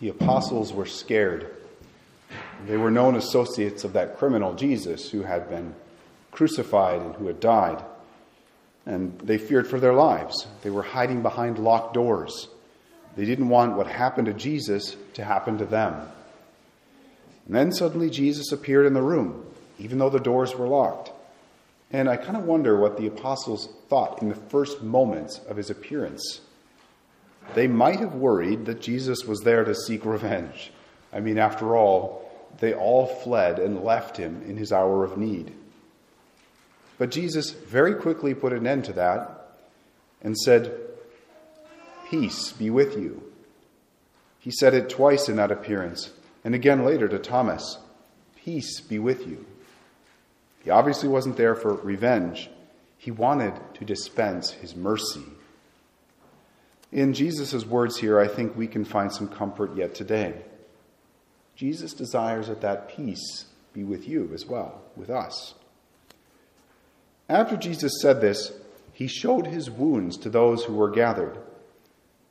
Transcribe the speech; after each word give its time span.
The 0.00 0.08
apostles 0.08 0.72
were 0.72 0.86
scared. 0.86 1.54
They 2.66 2.76
were 2.76 2.90
known 2.90 3.16
associates 3.16 3.84
of 3.84 3.92
that 3.92 4.18
criminal 4.18 4.54
Jesus 4.54 5.10
who 5.10 5.22
had 5.22 5.48
been 5.48 5.74
crucified 6.32 7.00
and 7.00 7.14
who 7.16 7.26
had 7.26 7.40
died. 7.40 7.84
And 8.86 9.18
they 9.20 9.38
feared 9.38 9.66
for 9.66 9.80
their 9.80 9.94
lives. 9.94 10.46
They 10.62 10.70
were 10.70 10.82
hiding 10.82 11.22
behind 11.22 11.58
locked 11.58 11.94
doors. 11.94 12.48
They 13.16 13.24
didn't 13.24 13.48
want 13.48 13.76
what 13.76 13.86
happened 13.86 14.26
to 14.26 14.34
Jesus 14.34 14.96
to 15.14 15.24
happen 15.24 15.58
to 15.58 15.64
them. 15.64 15.94
And 17.46 17.54
then 17.54 17.72
suddenly 17.72 18.10
Jesus 18.10 18.52
appeared 18.52 18.86
in 18.86 18.94
the 18.94 19.02
room, 19.02 19.46
even 19.78 19.98
though 19.98 20.10
the 20.10 20.18
doors 20.18 20.54
were 20.54 20.66
locked. 20.66 21.12
And 21.92 22.08
I 22.08 22.16
kind 22.16 22.36
of 22.36 22.44
wonder 22.44 22.76
what 22.76 22.96
the 22.96 23.06
apostles 23.06 23.68
thought 23.88 24.20
in 24.20 24.28
the 24.28 24.34
first 24.34 24.82
moments 24.82 25.40
of 25.48 25.56
his 25.56 25.70
appearance. 25.70 26.40
They 27.54 27.66
might 27.66 28.00
have 28.00 28.14
worried 28.14 28.66
that 28.66 28.80
Jesus 28.80 29.24
was 29.24 29.40
there 29.40 29.64
to 29.64 29.74
seek 29.74 30.04
revenge. 30.04 30.72
I 31.12 31.20
mean, 31.20 31.38
after 31.38 31.76
all, 31.76 32.24
they 32.60 32.74
all 32.74 33.06
fled 33.06 33.58
and 33.58 33.84
left 33.84 34.16
him 34.16 34.42
in 34.46 34.56
his 34.56 34.72
hour 34.72 35.04
of 35.04 35.18
need. 35.18 35.52
But 36.98 37.10
Jesus 37.10 37.50
very 37.50 37.94
quickly 37.94 38.34
put 38.34 38.52
an 38.52 38.66
end 38.66 38.84
to 38.86 38.92
that 38.94 39.56
and 40.22 40.36
said, 40.36 40.80
Peace 42.08 42.52
be 42.52 42.70
with 42.70 42.96
you. 42.96 43.22
He 44.38 44.50
said 44.50 44.74
it 44.74 44.90
twice 44.90 45.28
in 45.28 45.36
that 45.36 45.50
appearance, 45.50 46.10
and 46.44 46.54
again 46.54 46.84
later 46.84 47.08
to 47.08 47.18
Thomas, 47.18 47.78
Peace 48.36 48.80
be 48.80 48.98
with 48.98 49.26
you. 49.26 49.44
He 50.62 50.70
obviously 50.70 51.08
wasn't 51.08 51.36
there 51.36 51.54
for 51.54 51.74
revenge, 51.74 52.50
he 52.98 53.10
wanted 53.10 53.54
to 53.74 53.84
dispense 53.84 54.50
his 54.50 54.74
mercy. 54.74 55.24
In 56.94 57.12
Jesus' 57.12 57.66
words 57.66 57.98
here, 57.98 58.20
I 58.20 58.28
think 58.28 58.56
we 58.56 58.68
can 58.68 58.84
find 58.84 59.12
some 59.12 59.26
comfort 59.26 59.76
yet 59.76 59.96
today. 59.96 60.42
Jesus 61.56 61.92
desires 61.92 62.46
that 62.46 62.60
that 62.60 62.88
peace 62.88 63.46
be 63.72 63.82
with 63.82 64.06
you 64.06 64.30
as 64.32 64.46
well, 64.46 64.80
with 64.94 65.10
us. 65.10 65.54
After 67.28 67.56
Jesus 67.56 68.00
said 68.00 68.20
this, 68.20 68.52
he 68.92 69.08
showed 69.08 69.48
his 69.48 69.68
wounds 69.68 70.16
to 70.18 70.30
those 70.30 70.62
who 70.62 70.74
were 70.74 70.90
gathered, 70.90 71.36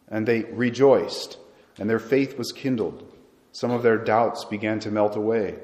and 0.07 0.25
they 0.25 0.43
rejoiced, 0.43 1.37
and 1.77 1.89
their 1.89 1.99
faith 1.99 2.37
was 2.37 2.53
kindled. 2.53 3.11
Some 3.51 3.71
of 3.71 3.83
their 3.83 3.97
doubts 3.97 4.45
began 4.45 4.79
to 4.79 4.91
melt 4.91 5.17
away. 5.17 5.55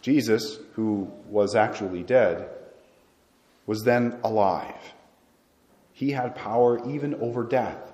Jesus, 0.00 0.58
who 0.72 1.12
was 1.28 1.54
actually 1.54 2.02
dead, 2.02 2.48
was 3.66 3.84
then 3.84 4.18
alive. 4.24 4.94
He 5.92 6.12
had 6.12 6.34
power 6.34 6.82
even 6.88 7.14
over 7.16 7.44
death. 7.44 7.92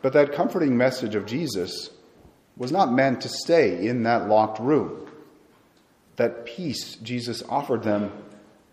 But 0.00 0.12
that 0.12 0.32
comforting 0.32 0.76
message 0.76 1.14
of 1.14 1.26
Jesus 1.26 1.90
was 2.56 2.72
not 2.72 2.92
meant 2.92 3.20
to 3.22 3.28
stay 3.28 3.86
in 3.86 4.02
that 4.04 4.28
locked 4.28 4.60
room. 4.60 5.08
That 6.16 6.44
peace 6.44 6.96
Jesus 6.96 7.42
offered 7.48 7.82
them 7.82 8.12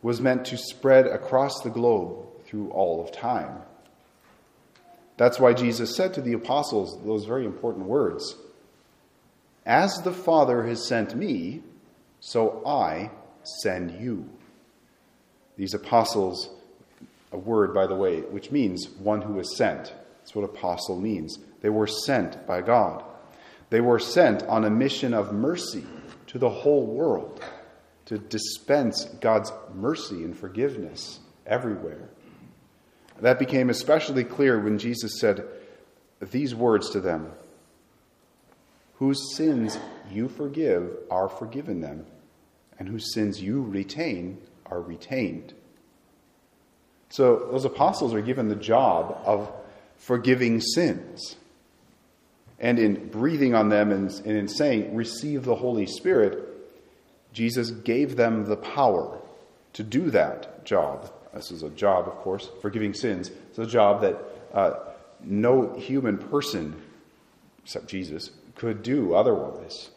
was 0.01 0.21
meant 0.21 0.45
to 0.45 0.57
spread 0.57 1.07
across 1.07 1.61
the 1.61 1.69
globe 1.69 2.25
through 2.45 2.69
all 2.69 3.03
of 3.03 3.11
time. 3.11 3.59
That's 5.17 5.39
why 5.39 5.53
Jesus 5.53 5.95
said 5.95 6.13
to 6.15 6.21
the 6.21 6.33
apostles 6.33 7.03
those 7.03 7.25
very 7.25 7.45
important 7.45 7.85
words 7.85 8.35
As 9.65 10.01
the 10.01 10.11
Father 10.11 10.63
has 10.67 10.87
sent 10.87 11.15
me, 11.15 11.63
so 12.19 12.61
I 12.65 13.11
send 13.61 14.01
you. 14.01 14.29
These 15.57 15.73
apostles, 15.73 16.49
a 17.31 17.37
word, 17.37 17.73
by 17.73 17.87
the 17.87 17.95
way, 17.95 18.21
which 18.21 18.51
means 18.51 18.89
one 18.89 19.21
who 19.21 19.39
is 19.39 19.55
sent. 19.55 19.93
That's 20.25 20.33
what 20.33 20.43
apostle 20.43 20.99
means. 20.99 21.37
They 21.61 21.69
were 21.69 21.85
sent 21.85 22.47
by 22.47 22.63
God. 22.63 23.03
They 23.69 23.79
were 23.79 23.99
sent 23.99 24.41
on 24.41 24.65
a 24.65 24.71
mission 24.71 25.13
of 25.13 25.31
mercy 25.31 25.85
to 26.25 26.39
the 26.39 26.49
whole 26.49 26.87
world 26.87 27.43
to 28.05 28.17
dispense 28.17 29.05
God's 29.21 29.53
mercy 29.75 30.23
and 30.23 30.35
forgiveness 30.35 31.19
everywhere. 31.45 32.09
That 33.21 33.37
became 33.37 33.69
especially 33.69 34.23
clear 34.23 34.59
when 34.59 34.79
Jesus 34.79 35.19
said 35.19 35.45
these 36.19 36.55
words 36.55 36.89
to 36.89 36.99
them 36.99 37.31
Whose 38.95 39.35
sins 39.35 39.77
you 40.09 40.27
forgive 40.27 40.89
are 41.11 41.29
forgiven 41.29 41.81
them, 41.81 42.07
and 42.79 42.87
whose 42.87 43.13
sins 43.13 43.43
you 43.43 43.61
retain 43.61 44.41
are 44.65 44.81
retained. 44.81 45.53
So 47.09 47.47
those 47.51 47.65
apostles 47.65 48.15
are 48.15 48.21
given 48.21 48.47
the 48.47 48.55
job 48.55 49.21
of 49.23 49.51
forgiving 49.97 50.61
sins. 50.61 51.35
And 52.59 52.79
in 52.79 53.09
breathing 53.09 53.53
on 53.53 53.69
them 53.69 53.91
and, 53.91 54.09
and 54.09 54.37
in 54.37 54.47
saying, 54.47 54.95
receive 54.95 55.43
the 55.43 55.55
Holy 55.55 55.85
Spirit, 55.85 56.39
Jesus 57.33 57.71
gave 57.71 58.15
them 58.15 58.45
the 58.45 58.55
power 58.55 59.19
to 59.73 59.83
do 59.83 60.09
that 60.11 60.63
job. 60.63 61.11
This 61.33 61.51
is 61.51 61.63
a 61.63 61.69
job, 61.69 62.07
of 62.07 62.15
course, 62.15 62.49
forgiving 62.61 62.93
sins. 62.93 63.29
It's 63.49 63.59
a 63.59 63.65
job 63.65 64.01
that 64.01 64.17
uh, 64.53 64.73
no 65.21 65.73
human 65.73 66.17
person, 66.17 66.81
except 67.63 67.87
Jesus, 67.87 68.29
could 68.55 68.83
do 68.83 69.13
otherwise. 69.13 69.89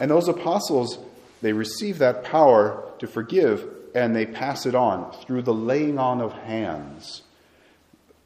And 0.00 0.10
those 0.10 0.28
apostles, 0.28 0.98
they 1.42 1.52
receive 1.52 1.98
that 1.98 2.24
power 2.24 2.90
to 2.98 3.06
forgive 3.06 3.68
and 3.94 4.16
they 4.16 4.26
pass 4.26 4.66
it 4.66 4.74
on 4.74 5.12
through 5.12 5.42
the 5.42 5.54
laying 5.54 5.98
on 5.98 6.20
of 6.20 6.32
hands 6.32 7.22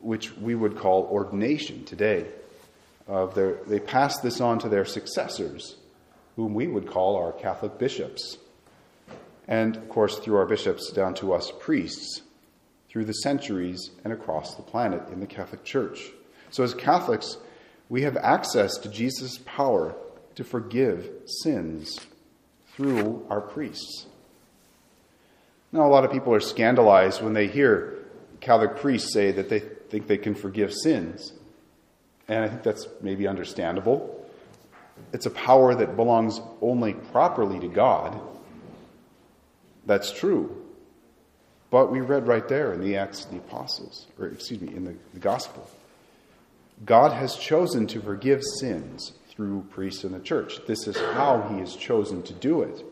which 0.01 0.37
we 0.37 0.55
would 0.55 0.77
call 0.77 1.05
ordination 1.05 1.85
today. 1.85 2.27
Their, 3.07 3.55
they 3.67 3.81
passed 3.81 4.23
this 4.23 4.41
on 4.41 4.59
to 4.61 4.69
their 4.69 4.85
successors, 4.85 5.77
whom 6.37 6.55
we 6.55 6.67
would 6.67 6.87
call 6.87 7.17
our 7.17 7.33
Catholic 7.33 7.79
bishops. 7.79 8.39
And, 9.47 9.77
of 9.77 9.89
course, 9.89 10.19
through 10.19 10.37
our 10.37 10.47
bishops 10.47 10.93
down 10.93 11.15
to 11.15 11.33
us 11.33 11.51
priests, 11.59 12.23
through 12.89 13.07
the 13.07 13.15
centuries 13.15 13.91
and 14.05 14.13
across 14.13 14.55
the 14.55 14.63
planet 14.63 15.09
in 15.11 15.21
the 15.21 15.27
Catholic 15.27 15.65
Church. 15.65 16.11
So, 16.51 16.63
as 16.63 16.75
Catholics, 16.75 17.39
we 17.89 18.03
have 18.03 18.17
access 18.19 18.77
to 18.79 18.89
Jesus' 18.89 19.39
power 19.47 19.95
to 20.35 20.45
forgive 20.45 21.11
sins 21.43 21.99
through 22.75 23.27
our 23.31 23.41
priests. 23.41 24.07
Now, 25.73 25.87
a 25.87 25.89
lot 25.89 26.05
of 26.05 26.13
people 26.13 26.33
are 26.33 26.41
scandalized 26.41 27.23
when 27.23 27.33
they 27.33 27.47
hear 27.47 27.98
Catholic 28.41 28.77
priests 28.77 29.13
say 29.13 29.33
that 29.33 29.49
they 29.49 29.61
think 29.61 30.07
they 30.07 30.19
can 30.19 30.35
forgive 30.35 30.73
sins. 30.73 31.33
And 32.29 32.45
I 32.45 32.49
think 32.49 32.63
that's 32.63 32.87
maybe 33.01 33.27
understandable. 33.27 34.15
It's 35.13 35.27
a 35.27 35.31
power 35.31 35.75
that 35.75 35.97
belongs 35.97 36.41
only 36.61 36.95
properly 36.95 37.59
to 37.61 37.69
God. 37.69 38.21
That's 39.87 40.13
true. 40.13 40.65
But 41.71 41.91
we 41.91 42.01
read 42.01 42.27
right 42.27 42.47
there 42.47 42.73
in 42.73 42.81
the 42.81 42.97
Acts 42.97 43.25
of 43.25 43.31
the 43.31 43.39
Apostles, 43.39 44.07
or 44.19 44.27
excuse 44.27 44.61
me, 44.61 44.75
in 44.75 44.85
the, 44.85 44.95
the 45.15 45.21
Gospel. 45.21 45.69
God 46.85 47.13
has 47.13 47.37
chosen 47.37 47.87
to 47.89 48.01
forgive 48.01 48.43
sins 48.61 49.13
through 49.31 49.67
priests 49.71 50.05
in 50.05 50.13
the 50.13 50.21
church. 50.21 50.59
This 50.67 50.87
is 50.87 50.97
how 50.97 51.49
he 51.51 51.59
has 51.61 51.75
chosen 51.75 52.23
to 52.25 52.33
do 52.35 52.63
it. 52.63 52.85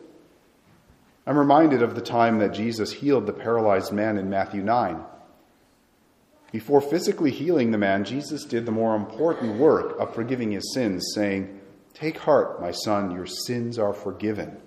I'm 1.25 1.37
reminded 1.37 1.81
of 1.81 1.95
the 1.95 2.01
time 2.01 2.39
that 2.39 2.53
Jesus 2.53 2.91
healed 2.91 3.25
the 3.25 3.33
paralyzed 3.33 3.91
man 3.91 4.17
in 4.17 4.29
Matthew 4.29 4.61
9. 4.61 5.01
Before 6.51 6.81
physically 6.81 7.31
healing 7.31 7.71
the 7.71 7.77
man, 7.77 8.05
Jesus 8.05 8.45
did 8.45 8.65
the 8.65 8.71
more 8.71 8.95
important 8.95 9.57
work 9.57 9.99
of 9.99 10.15
forgiving 10.15 10.51
his 10.51 10.73
sins, 10.73 11.11
saying, 11.13 11.59
Take 11.93 12.17
heart, 12.19 12.61
my 12.61 12.71
son, 12.71 13.11
your 13.11 13.25
sins 13.25 13.77
are 13.77 13.93
forgiven. 13.93 14.57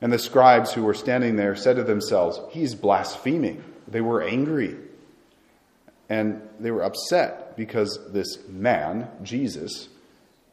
And 0.00 0.12
the 0.12 0.18
scribes 0.18 0.72
who 0.72 0.82
were 0.82 0.94
standing 0.94 1.36
there 1.36 1.54
said 1.54 1.76
to 1.76 1.84
themselves, 1.84 2.40
He's 2.50 2.74
blaspheming. 2.74 3.62
They 3.86 4.00
were 4.00 4.22
angry. 4.22 4.76
And 6.08 6.42
they 6.58 6.70
were 6.70 6.82
upset 6.82 7.56
because 7.56 7.98
this 8.12 8.48
man, 8.48 9.08
Jesus, 9.22 9.88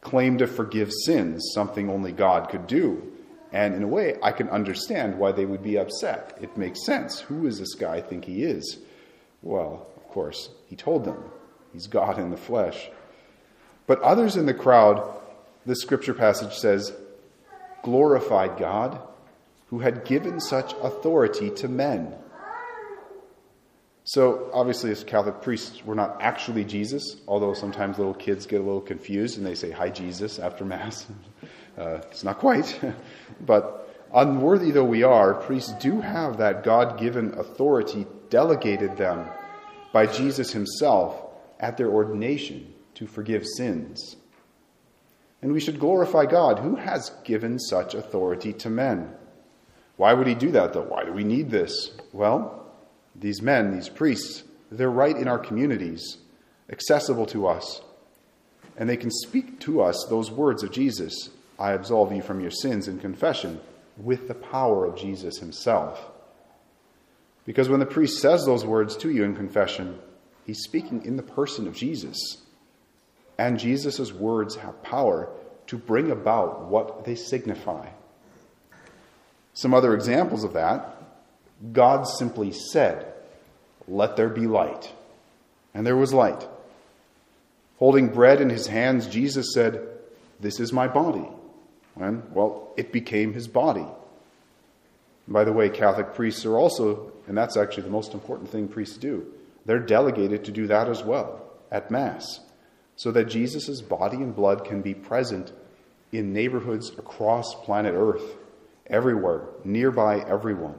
claimed 0.01 0.39
to 0.39 0.48
forgive 0.48 0.92
sins, 1.06 1.50
something 1.54 1.89
only 1.89 2.12
God 2.12 2.50
could 2.50 2.68
do. 2.68 3.12
And 3.51 3.74
in 3.74 3.81
a 3.81 3.88
way, 3.88 4.18
I 4.22 4.33
can 4.33 4.50
understand 4.50 5.18
why 5.18 5.31
they 5.31 5.45
would 5.45 5.63
be 5.63 5.77
upset. 5.77 6.38
It 6.42 6.57
makes 6.57 6.86
sense. 6.86 7.22
Who 7.22 7.48
is 7.48 7.60
this 7.60 7.74
guy 7.74 8.01
think 8.01 8.25
he 8.25 8.44
is? 8.44 8.80
Well, 9.48 9.88
of 9.96 10.10
course, 10.10 10.50
he 10.66 10.76
told 10.76 11.06
them 11.06 11.24
he's 11.72 11.88
God 11.88 12.20
in 12.20 12.32
the 12.32 12.38
flesh. 12.38 12.90
But 13.86 14.02
others 14.02 14.36
in 14.36 14.46
the 14.46 14.54
crowd, 14.54 15.10
this 15.66 15.80
scripture 15.80 16.14
passage 16.14 16.54
says, 16.54 16.92
glorified 17.82 18.58
God 18.58 19.00
who 19.68 19.80
had 19.80 20.04
given 20.04 20.42
such 20.42 20.74
authority 20.84 21.50
to 21.52 21.70
men. 21.70 22.14
So, 24.04 24.50
obviously, 24.54 24.92
as 24.92 25.06
Catholic 25.06 25.42
priests, 25.42 25.82
we're 25.86 25.94
not 25.94 26.22
actually 26.22 26.66
Jesus, 26.66 27.16
although 27.26 27.54
sometimes 27.54 27.98
little 27.98 28.14
kids 28.14 28.48
get 28.48 28.60
a 28.60 28.64
little 28.64 28.82
confused 28.82 29.38
and 29.38 29.48
they 29.48 29.56
say, 29.56 29.72
Hi, 29.72 29.90
Jesus, 29.90 30.40
after 30.40 30.66
Mass. 30.66 31.08
Uh, 31.78 32.02
it's 32.10 32.24
not 32.24 32.40
quite. 32.40 32.80
but 33.46 33.96
unworthy 34.12 34.72
though 34.72 34.84
we 34.84 35.04
are, 35.04 35.36
priests 35.36 35.72
do 35.74 36.02
have 36.02 36.38
that 36.38 36.64
God 36.64 37.00
given 37.00 37.36
authority 37.36 38.08
delegated 38.32 38.98
them 38.98 39.28
by 39.92 40.06
Jesus 40.06 40.51
himself 40.51 41.22
at 41.60 41.78
their 41.78 41.89
ordination 41.89 42.74
to 42.95 43.07
forgive 43.07 43.45
sins. 43.45 44.16
And 45.42 45.54
we 45.54 45.60
should 45.60 45.80
glorify 45.80 46.25
God, 46.25 46.60
who 46.60 46.75
has 46.75 47.12
given 47.24 47.60
such 47.60 47.94
authority 47.94 48.54
to 48.54 48.69
men. 48.69 49.13
Why 49.95 50.13
would 50.13 50.28
he 50.28 50.36
do 50.36 50.51
that, 50.51 50.74
though? 50.74 50.84
Why 50.84 51.06
do 51.06 51.13
we 51.13 51.24
need 51.24 51.50
this? 51.50 51.92
Well, 52.12 52.66
these 53.16 53.42
men, 53.42 53.74
these 53.74 53.89
priests, 53.89 54.44
they're 54.72 54.89
right 54.89 55.16
in 55.16 55.28
our 55.28 55.39
communities, 55.39 56.18
accessible 56.69 57.25
to 57.28 57.48
us. 57.48 57.81
And 58.78 58.88
they 58.88 58.98
can 58.98 59.12
speak 59.12 59.60
to 59.62 59.81
us 59.81 60.06
those 60.10 60.31
words 60.31 60.63
of 60.63 60.72
Jesus 60.72 61.30
I 61.60 61.72
absolve 61.72 62.12
you 62.12 62.22
from 62.22 62.39
your 62.39 62.51
sins 62.51 62.88
in 62.88 63.00
confession 63.00 63.60
with 63.98 64.28
the 64.28 64.36
power 64.36 64.86
of 64.86 64.95
Jesus 64.95 65.39
himself. 65.39 66.12
Because 67.48 67.70
when 67.70 67.80
the 67.80 67.86
priest 67.86 68.20
says 68.20 68.46
those 68.46 68.66
words 68.66 68.98
to 68.98 69.10
you 69.10 69.24
in 69.24 69.34
confession, 69.34 69.98
he's 70.46 70.64
speaking 70.64 71.06
in 71.06 71.16
the 71.16 71.24
person 71.24 71.66
of 71.66 71.76
Jesus. 71.76 72.44
And 73.40 73.58
Jesus' 73.58 74.12
words 74.12 74.58
have 74.58 74.84
power 74.84 75.30
to 75.68 75.78
bring 75.78 76.12
about 76.12 76.66
what 76.66 77.06
they 77.06 77.16
signify. 77.16 77.88
Some 79.54 79.74
other 79.74 79.96
examples 79.96 80.44
of 80.44 80.54
that 80.54 80.94
God 81.72 82.04
simply 82.04 82.52
said, 82.52 83.14
Let 83.88 84.18
there 84.18 84.30
be 84.30 84.46
light. 84.46 84.94
And 85.74 85.88
there 85.88 85.98
was 85.98 86.14
light. 86.14 86.46
Holding 87.80 88.10
bread 88.10 88.42
in 88.42 88.50
his 88.50 88.68
hands, 88.68 89.08
Jesus 89.08 89.54
said, 89.54 89.88
This 90.40 90.60
is 90.60 90.74
my 90.74 90.88
body. 90.88 91.28
And, 91.96 92.24
well, 92.34 92.74
it 92.76 92.92
became 92.92 93.34
his 93.34 93.48
body. 93.48 93.86
By 95.27 95.44
the 95.44 95.53
way, 95.53 95.69
Catholic 95.69 96.13
priests 96.13 96.45
are 96.45 96.57
also, 96.57 97.12
and 97.27 97.38
that's 97.38 97.57
actually 97.57 97.83
the 97.83 97.89
most 97.89 98.13
important 98.13 98.50
thing 98.50 98.68
priests 98.68 98.97
do, 98.97 99.25
they're 99.65 99.79
delegated 99.79 100.45
to 100.45 100.51
do 100.51 100.68
that 100.68 100.88
as 100.88 101.03
well 101.03 101.44
at 101.71 101.91
Mass 101.91 102.39
so 102.97 103.12
that 103.12 103.25
Jesus' 103.25 103.81
body 103.81 104.18
and 104.18 104.35
blood 104.35 104.65
can 104.65 104.81
be 104.81 104.94
present 104.94 105.51
in 106.12 106.33
neighborhoods 106.33 106.89
across 106.97 107.53
planet 107.63 107.94
Earth, 107.95 108.35
everywhere, 108.88 109.44
nearby 109.63 110.19
everyone. 110.19 110.75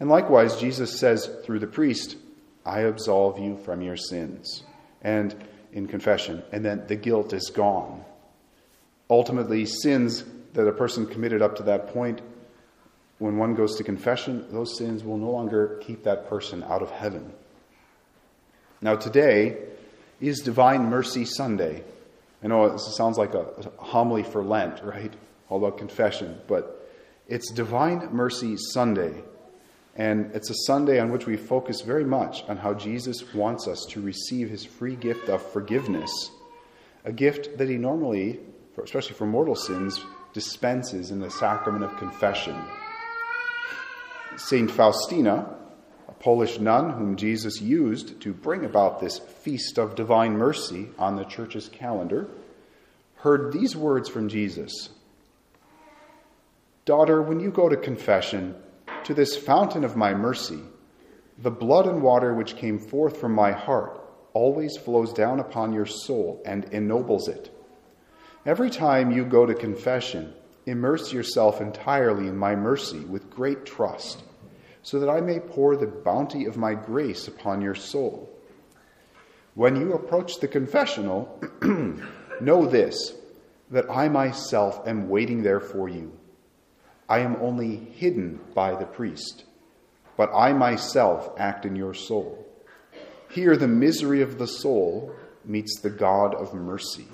And 0.00 0.08
likewise, 0.08 0.58
Jesus 0.58 0.98
says 0.98 1.30
through 1.44 1.58
the 1.58 1.66
priest, 1.66 2.16
I 2.64 2.80
absolve 2.80 3.38
you 3.38 3.58
from 3.58 3.82
your 3.82 3.96
sins. 3.96 4.62
And 5.02 5.34
in 5.72 5.86
confession, 5.86 6.42
and 6.50 6.64
then 6.64 6.86
the 6.86 6.96
guilt 6.96 7.32
is 7.32 7.50
gone. 7.50 8.04
Ultimately, 9.08 9.66
sins 9.66 10.24
that 10.54 10.66
a 10.66 10.72
person 10.72 11.06
committed 11.06 11.42
up 11.42 11.56
to 11.56 11.62
that 11.64 11.88
point, 11.88 12.22
when 13.20 13.36
one 13.36 13.54
goes 13.54 13.76
to 13.76 13.84
confession, 13.84 14.46
those 14.50 14.76
sins 14.76 15.04
will 15.04 15.18
no 15.18 15.30
longer 15.30 15.78
keep 15.82 16.04
that 16.04 16.28
person 16.28 16.64
out 16.64 16.82
of 16.82 16.90
heaven. 16.90 17.32
Now, 18.80 18.96
today, 18.96 19.58
is 20.20 20.40
Divine 20.40 20.86
Mercy 20.86 21.26
Sunday. 21.26 21.84
I 22.42 22.46
know 22.46 22.64
it 22.64 22.78
sounds 22.78 23.18
like 23.18 23.34
a, 23.34 23.46
homily 23.78 24.22
for 24.22 24.42
Lent, 24.42 24.82
right? 24.82 25.12
All 25.50 25.58
about 25.58 25.76
confession, 25.76 26.40
but 26.48 26.88
it's 27.28 27.52
Divine 27.52 28.08
Mercy 28.10 28.56
Sunday. 28.56 29.22
And 29.96 30.34
it's 30.34 30.48
a 30.48 30.54
Sunday 30.66 30.98
on 30.98 31.10
which 31.10 31.26
we 31.26 31.36
focus 31.36 31.82
very 31.82 32.04
much 32.04 32.42
on 32.48 32.56
how 32.56 32.72
Jesus 32.72 33.34
wants 33.34 33.68
us 33.68 33.84
to 33.90 34.00
receive 34.00 34.48
his 34.48 34.64
free 34.64 34.96
gift 34.96 35.28
of 35.28 35.42
forgiveness, 35.52 36.30
a 37.04 37.12
gift 37.12 37.58
that 37.58 37.68
he 37.68 37.76
normally, 37.76 38.40
especially 38.82 39.14
for 39.14 39.26
mortal 39.26 39.56
sins, 39.56 40.02
dispenses 40.32 41.10
in 41.10 41.20
the 41.20 41.30
sacrament 41.30 41.84
of 41.84 41.94
confession. 41.98 42.56
Saint 44.42 44.70
Faustina, 44.70 45.54
a 46.08 46.12
Polish 46.12 46.58
nun 46.58 46.90
whom 46.90 47.16
Jesus 47.16 47.60
used 47.60 48.20
to 48.22 48.32
bring 48.32 48.64
about 48.64 48.98
this 48.98 49.18
feast 49.18 49.78
of 49.78 49.94
divine 49.94 50.32
mercy 50.32 50.88
on 50.98 51.14
the 51.14 51.24
church's 51.24 51.68
calendar, 51.68 52.26
heard 53.16 53.52
these 53.52 53.76
words 53.76 54.08
from 54.08 54.28
Jesus 54.28 54.88
Daughter, 56.86 57.20
when 57.20 57.38
you 57.38 57.50
go 57.50 57.68
to 57.68 57.76
confession, 57.76 58.56
to 59.04 59.12
this 59.12 59.36
fountain 59.36 59.84
of 59.84 59.94
my 59.94 60.14
mercy, 60.14 60.60
the 61.38 61.50
blood 61.50 61.86
and 61.86 62.02
water 62.02 62.34
which 62.34 62.56
came 62.56 62.78
forth 62.78 63.18
from 63.18 63.32
my 63.32 63.52
heart 63.52 64.00
always 64.32 64.76
flows 64.78 65.12
down 65.12 65.38
upon 65.38 65.72
your 65.72 65.86
soul 65.86 66.42
and 66.46 66.64
ennobles 66.72 67.28
it. 67.28 67.54
Every 68.46 68.70
time 68.70 69.12
you 69.12 69.26
go 69.26 69.44
to 69.44 69.54
confession, 69.54 70.32
immerse 70.64 71.12
yourself 71.12 71.60
entirely 71.60 72.26
in 72.26 72.36
my 72.36 72.56
mercy 72.56 73.00
with 73.00 73.30
great 73.30 73.66
trust 73.66 74.22
so 74.82 74.98
that 74.98 75.08
I 75.08 75.20
may 75.20 75.40
pour 75.40 75.76
the 75.76 75.86
bounty 75.86 76.46
of 76.46 76.56
my 76.56 76.74
grace 76.74 77.28
upon 77.28 77.60
your 77.60 77.74
soul. 77.74 78.30
When 79.54 79.76
you 79.76 79.92
approach 79.92 80.40
the 80.40 80.48
confessional, 80.48 81.40
know 82.40 82.66
this 82.66 83.14
that 83.70 83.90
I 83.90 84.08
myself 84.08 84.86
am 84.86 85.08
waiting 85.08 85.42
there 85.42 85.60
for 85.60 85.88
you. 85.88 86.12
I 87.08 87.20
am 87.20 87.36
only 87.40 87.76
hidden 87.76 88.40
by 88.54 88.74
the 88.74 88.86
priest, 88.86 89.44
but 90.16 90.30
I 90.34 90.52
myself 90.52 91.30
act 91.38 91.64
in 91.66 91.76
your 91.76 91.94
soul. 91.94 92.46
Here, 93.30 93.56
the 93.56 93.68
misery 93.68 94.22
of 94.22 94.38
the 94.38 94.46
soul 94.46 95.14
meets 95.44 95.80
the 95.80 95.90
God 95.90 96.34
of 96.34 96.52
mercy. 96.52 97.06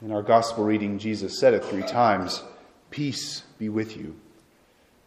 In 0.00 0.12
our 0.12 0.22
gospel 0.22 0.64
reading, 0.64 0.98
Jesus 0.98 1.38
said 1.38 1.54
it 1.54 1.64
three 1.64 1.82
times 1.82 2.42
Peace 2.90 3.42
be 3.58 3.68
with 3.68 3.96
you. 3.96 4.16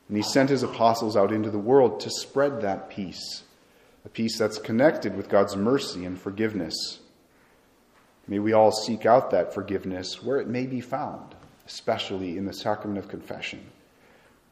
And 0.07 0.15
he 0.15 0.23
sent 0.23 0.49
his 0.49 0.63
apostles 0.63 1.17
out 1.17 1.33
into 1.33 1.51
the 1.51 1.59
world 1.59 1.99
to 2.01 2.09
spread 2.09 2.61
that 2.61 2.89
peace, 2.89 3.43
a 4.05 4.09
peace 4.09 4.37
that's 4.37 4.57
connected 4.57 5.15
with 5.17 5.29
God's 5.29 5.55
mercy 5.55 6.05
and 6.05 6.19
forgiveness. 6.19 6.99
May 8.27 8.39
we 8.39 8.53
all 8.53 8.71
seek 8.71 9.05
out 9.05 9.31
that 9.31 9.53
forgiveness 9.53 10.23
where 10.23 10.39
it 10.39 10.47
may 10.47 10.65
be 10.65 10.81
found, 10.81 11.35
especially 11.65 12.37
in 12.37 12.45
the 12.45 12.53
sacrament 12.53 12.99
of 12.99 13.09
confession. 13.09 13.65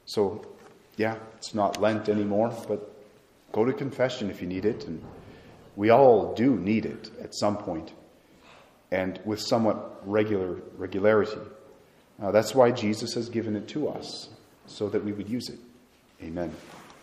So, 0.06 0.46
yeah, 0.98 1.16
it's 1.38 1.54
not 1.54 1.81
Lent 1.81 2.10
anymore, 2.10 2.54
but 2.68 2.94
go 3.52 3.63
to 3.66 3.74
confession 3.74 4.30
if 4.30 4.42
you 4.42 4.48
need 4.48 4.66
it. 4.66 4.86
And 4.86 5.04
we 5.75 5.90
all 5.90 6.34
do 6.34 6.56
need 6.56 6.86
it 6.86 7.12
at 7.22 7.36
some 7.36 7.57
point, 7.57 7.92
and 8.92 9.19
with 9.25 9.42
somewhat 9.42 10.02
regular 10.06 10.62
regularity. 10.78 11.40
Uh, 12.22 12.31
that's 12.31 12.56
why 12.56 12.72
Jesus 12.72 13.13
has 13.13 13.28
given 13.28 13.56
it 13.56 13.68
to 13.69 13.90
us 13.90 14.30
so 14.68 14.90
that 14.90 15.04
we 15.04 15.12
would 15.12 15.30
use 15.30 15.50
it. 15.50 15.60
Amen. 16.24 16.54